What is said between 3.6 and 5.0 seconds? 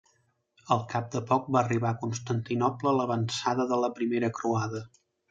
de la primera Croada.